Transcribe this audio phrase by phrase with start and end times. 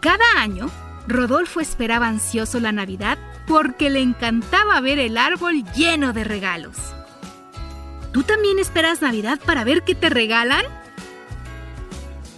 [0.00, 0.70] Cada año,
[1.08, 6.76] Rodolfo esperaba ansioso la Navidad porque le encantaba ver el árbol lleno de regalos.
[8.12, 10.64] ¿Tú también esperas Navidad para ver qué te regalan?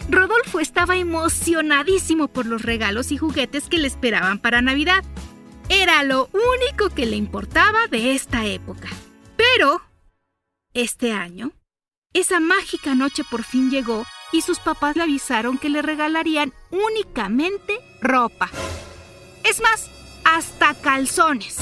[0.08, 5.04] Rodolfo estaba emocionadísimo por los regalos y juguetes que le esperaban para Navidad.
[5.68, 8.88] Era lo único que le importaba de esta época.
[9.36, 9.82] Pero,
[10.74, 11.52] este año,
[12.12, 17.78] esa mágica noche por fin llegó y sus papás le avisaron que le regalarían únicamente
[18.00, 18.50] ropa.
[19.44, 19.90] Es más,
[20.24, 21.58] hasta calzones.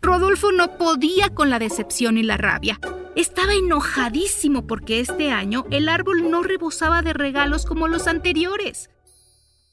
[0.00, 2.78] Rodolfo no podía con la decepción y la rabia.
[3.16, 8.90] Estaba enojadísimo porque este año el árbol no rebosaba de regalos como los anteriores.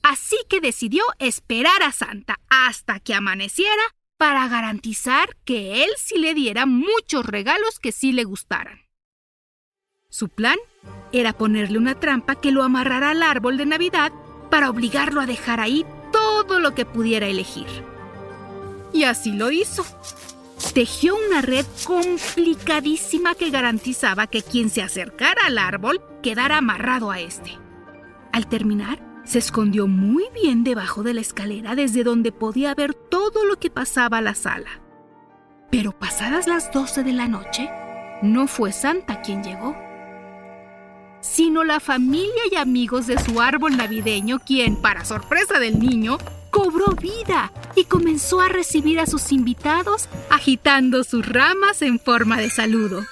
[0.01, 3.83] Así que decidió esperar a Santa hasta que amaneciera
[4.17, 8.84] para garantizar que él sí le diera muchos regalos que sí le gustaran.
[10.15, 10.55] Su plan
[11.11, 14.13] era ponerle una trampa que lo amarrara al árbol de Navidad
[14.49, 17.67] para obligarlo a dejar ahí todo lo que pudiera elegir.
[18.93, 19.85] Y así lo hizo.
[20.73, 27.19] Tejió una red complicadísima que garantizaba que quien se acercara al árbol quedara amarrado a
[27.19, 27.59] este.
[28.31, 33.43] Al terminar, se escondió muy bien debajo de la escalera desde donde podía ver todo
[33.43, 34.79] lo que pasaba a la sala.
[35.69, 37.69] Pero pasadas las 12 de la noche,
[38.21, 39.75] no fue Santa quien llegó
[41.35, 46.17] sino la familia y amigos de su árbol navideño, quien, para sorpresa del niño,
[46.49, 52.49] cobró vida y comenzó a recibir a sus invitados agitando sus ramas en forma de
[52.49, 53.03] saludo.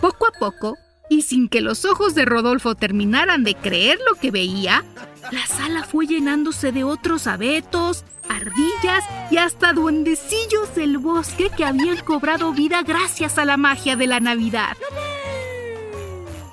[0.00, 0.78] Poco a poco,
[1.10, 4.86] y sin que los ojos de Rodolfo terminaran de creer lo que veía,
[5.30, 11.98] la sala fue llenándose de otros abetos, ardillas y hasta duendecillos del bosque que habían
[11.98, 14.78] cobrado vida gracias a la magia de la Navidad.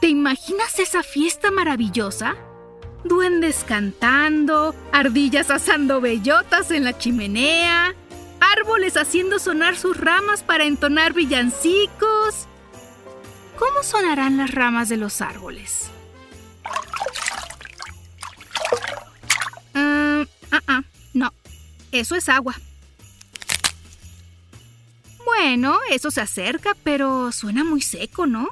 [0.06, 2.36] ¿Te imaginas esa fiesta maravillosa?
[3.04, 7.96] Duendes cantando, ardillas asando bellotas en la chimenea,
[8.40, 12.46] árboles haciendo sonar sus ramas para entonar villancicos.
[13.58, 15.90] ¿Cómo sonarán las ramas de los árboles?
[19.74, 20.84] ah, ah,
[21.16, 21.34] no,
[21.92, 22.54] eso es agua.
[25.26, 28.50] Bueno, eso se acerca, pero suena muy seco, ¿no?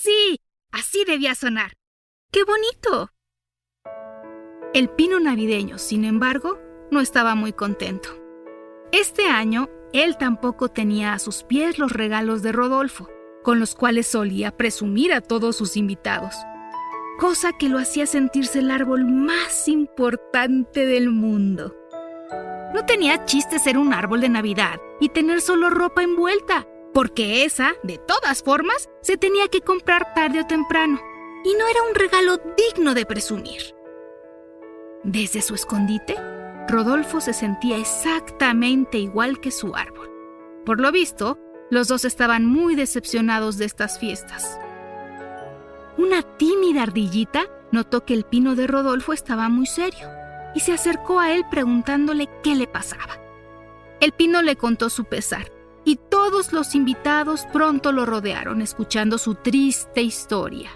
[0.00, 0.40] Sí!
[0.72, 1.72] Así debía sonar.
[2.32, 3.10] ¡Qué bonito!
[4.72, 6.58] El pino navideño, sin embargo,
[6.90, 8.10] no estaba muy contento.
[8.92, 13.08] Este año, él tampoco tenía a sus pies los regalos de Rodolfo,
[13.42, 16.34] con los cuales solía presumir a todos sus invitados,
[17.18, 21.74] cosa que lo hacía sentirse el árbol más importante del mundo.
[22.72, 27.72] No tenía chiste ser un árbol de Navidad y tener solo ropa envuelta porque esa,
[27.82, 31.00] de todas formas, se tenía que comprar tarde o temprano,
[31.44, 33.74] y no era un regalo digno de presumir.
[35.04, 36.16] Desde su escondite,
[36.68, 40.10] Rodolfo se sentía exactamente igual que su árbol.
[40.66, 41.38] Por lo visto,
[41.70, 44.58] los dos estaban muy decepcionados de estas fiestas.
[45.96, 50.08] Una tímida ardillita notó que el pino de Rodolfo estaba muy serio
[50.54, 53.18] y se acercó a él preguntándole qué le pasaba.
[54.00, 59.34] El pino le contó su pesar y todos los invitados pronto lo rodearon escuchando su
[59.34, 60.70] triste historia.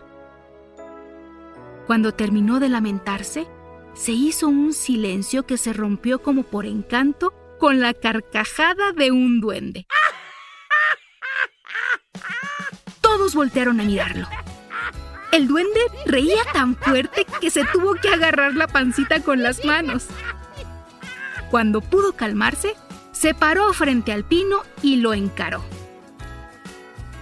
[1.87, 3.47] Cuando terminó de lamentarse,
[3.95, 9.41] se hizo un silencio que se rompió como por encanto con la carcajada de un
[9.41, 9.87] duende.
[13.01, 14.27] Todos voltearon a mirarlo.
[15.31, 20.07] El duende reía tan fuerte que se tuvo que agarrar la pancita con las manos.
[21.51, 22.75] Cuando pudo calmarse,
[23.25, 25.65] se paró frente al pino y lo encaró.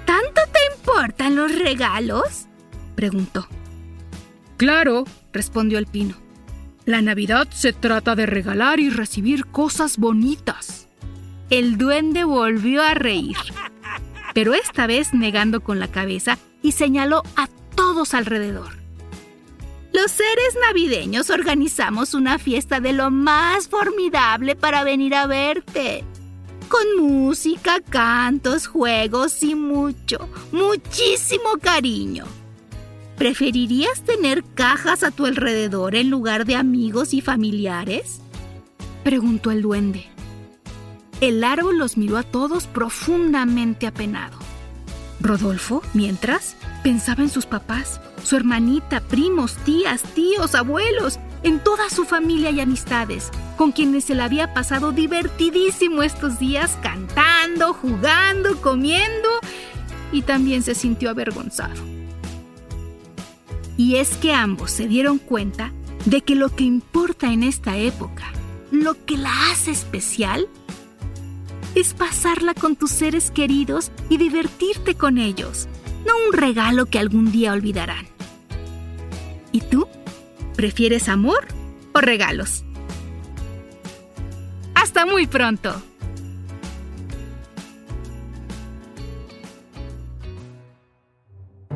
[0.05, 2.49] ¿Tanto te importan los regalos?
[2.97, 3.47] preguntó.
[4.57, 6.17] Claro, respondió el pino.
[6.87, 10.89] La Navidad se trata de regalar y recibir cosas bonitas.
[11.51, 13.37] El duende volvió a reír,
[14.35, 17.47] pero esta vez negando con la cabeza y señaló a
[17.77, 18.82] todos alrededor.
[19.93, 26.03] Los seres navideños organizamos una fiesta de lo más formidable para venir a verte.
[26.69, 32.25] Con música, cantos, juegos y mucho, muchísimo cariño.
[33.19, 38.21] ¿Preferirías tener cajas a tu alrededor en lugar de amigos y familiares?
[39.05, 40.07] Preguntó el duende.
[41.21, 44.39] El árbol los miró a todos profundamente apenado.
[45.21, 52.05] Rodolfo, mientras, pensaba en sus papás, su hermanita, primos, tías, tíos, abuelos, en toda su
[52.05, 59.29] familia y amistades, con quienes se le había pasado divertidísimo estos días cantando, jugando, comiendo,
[60.13, 61.83] y también se sintió avergonzado.
[63.77, 65.73] Y es que ambos se dieron cuenta
[66.05, 68.25] de que lo que importa en esta época,
[68.71, 70.49] lo que la hace especial,
[71.75, 75.69] es pasarla con tus seres queridos y divertirte con ellos,
[76.07, 78.12] no un regalo que algún día olvidarán.
[79.53, 79.87] ¿Y tú?
[80.57, 81.47] ¿Prefieres amor
[81.95, 82.65] o regalos?
[84.75, 85.81] Hasta muy pronto.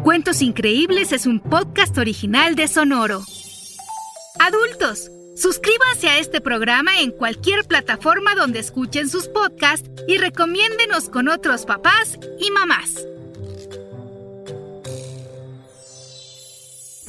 [0.02, 3.22] Cuentos Increíbles es un podcast original de Sonoro.
[4.38, 11.28] Adultos, suscríbanse a este programa en cualquier plataforma donde escuchen sus podcasts y recomiéndenos con
[11.28, 13.04] otros papás y mamás.